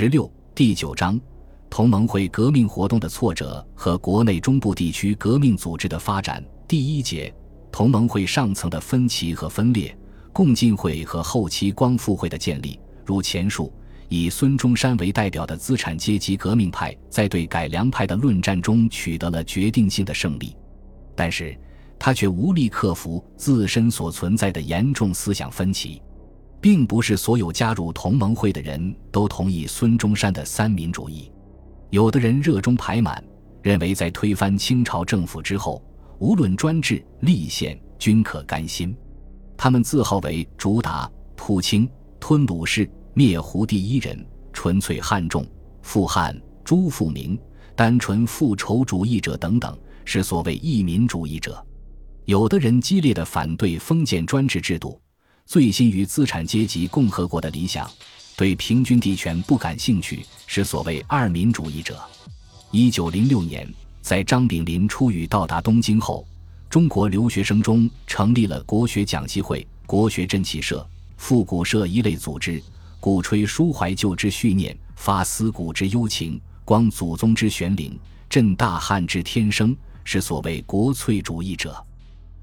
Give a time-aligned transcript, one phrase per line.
[0.00, 1.20] 十六第九章，
[1.68, 6.40] 同盟会革命活动的挫折和国内中部地区革命组织的发展。
[6.68, 7.34] 第一节，
[7.72, 9.92] 同盟会上层的分歧和分裂，
[10.32, 12.78] 共进会和后期光复会的建立。
[13.04, 13.72] 如前述，
[14.08, 20.56] 以孙中山为代表的资产阶级革命派在对改良派的论战中取得了决定性的胜利，
[21.16, 21.58] 但是
[21.98, 26.00] 他却无力克服自身所存在的严重思想分歧。
[26.60, 31.30] 并不是所有加入同盟会的人都同意孙中山的三民主义，
[31.90, 33.22] 有的人热衷排满，
[33.62, 35.82] 认为在推翻清朝政府之后，
[36.18, 38.96] 无论专制、立宪均可甘心。
[39.56, 41.88] 他们自号为主打普清、
[42.18, 45.46] 吞鲁氏、灭胡第一人、纯粹汉众、
[45.82, 47.38] 复汉、朱复明、
[47.76, 51.64] 单纯复仇主义者等等，是所谓异民主义者。
[52.24, 55.00] 有的人激烈的反对封建专制制度。
[55.48, 57.90] 醉心于资产阶级共和国的理想，
[58.36, 61.98] 对平均地权不感兴趣，是所谓二民主义者。
[62.70, 63.66] 一九零六年，
[64.02, 66.28] 在张炳麟出狱到达东京后，
[66.68, 72.62] 中国留学生中成立了国学讲习会、国学振气社、复古社一类组织，
[73.00, 81.74] 鼓吹抒怀旧之绪念，发思古之幽情，光祖宗之玄灵，振大汉之天生，是所谓国粹主义者。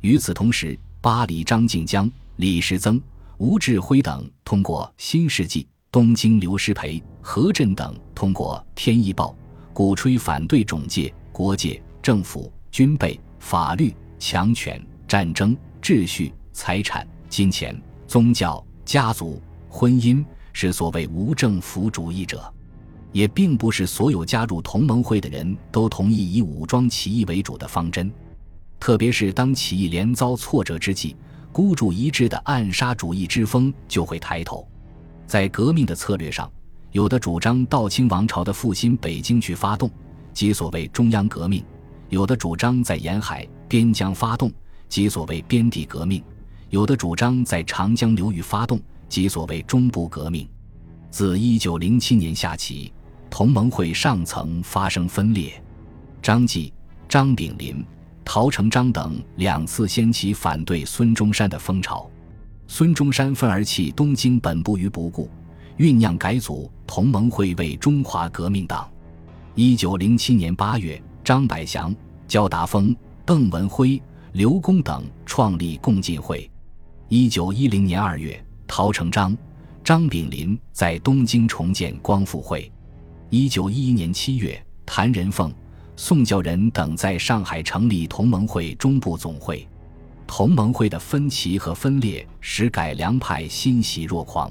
[0.00, 2.10] 与此同时，巴黎张静江。
[2.36, 3.00] 李时增、
[3.38, 9.36] 吴志辉等通过《新世纪》，东京刘师培、何震等通过《天意报》，
[9.72, 22.52] 鼓吹反对种界、国界、政府、军备、法律、强权、战争、秩序、财产、金钱、宗教、家族、婚姻，是所谓无政府主义者。
[23.12, 28.12] 也并不是所有加入同盟会的人都同意以武装起义为主的方针，
[28.80, 31.14] 特别是当起义连遭挫折之际。
[31.54, 34.66] 孤注一掷的暗杀主义之风就会抬头，
[35.24, 36.50] 在革命的策略上，
[36.90, 39.88] 有的主张道清王朝的复兴北京去发动，
[40.32, 41.62] 即所谓中央革命；
[42.08, 44.52] 有的主张在沿海边疆发动，
[44.88, 46.20] 即所谓边地革命；
[46.70, 50.48] 有的主张在长江流域发动，即所谓中部革命。
[51.08, 52.92] 自一九零七年夏起，
[53.30, 55.52] 同盟会上层发生分裂，
[56.20, 56.74] 张继、
[57.08, 57.86] 张炳麟。
[58.24, 62.10] 陶成章等两次掀起反对孙中山的风潮，
[62.66, 65.28] 孙中山愤而弃东京本部于不顾，
[65.78, 68.88] 酝酿改组同盟会为中华革命党。
[69.54, 71.94] 一九零七年八月，张百祥、
[72.26, 72.96] 焦达峰、
[73.26, 74.00] 邓文辉、
[74.32, 76.50] 刘公等创立共进会。
[77.08, 79.36] 一九一零年二月，陶成章、
[79.84, 82.72] 张炳麟在东京重建光复会。
[83.28, 85.52] 一九一一年七月，谭仁凤。
[85.96, 89.66] 宋教仁等在上海成立同盟会中部总会，
[90.26, 94.50] 同盟会的分歧和分裂使改良派欣喜若狂。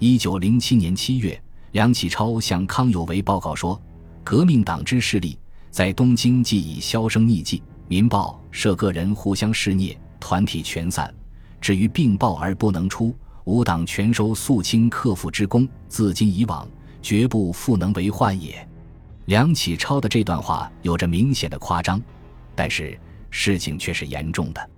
[0.00, 1.40] 一九零七年七月，
[1.72, 3.80] 梁启超向康有为报告说
[4.24, 5.38] ：“革命党之势力
[5.70, 11.14] 在东京既已销声匿迹，民报社个人互相施虐，团体全散。
[11.60, 13.14] 至于并报而不能出，
[13.44, 16.68] 吾党全收肃清克复之功，自今以往，
[17.00, 18.68] 绝不复能为患也。”
[19.26, 22.00] 梁启超的这段话有着明显的夸张，
[22.54, 22.98] 但是
[23.30, 24.70] 事情却是严重的。